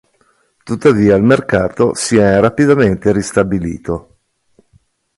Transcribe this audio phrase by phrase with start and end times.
[0.63, 4.17] Tuttavia il mercato si è rapidamente ristabilito.